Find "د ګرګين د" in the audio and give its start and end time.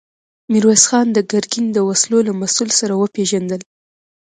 1.13-1.77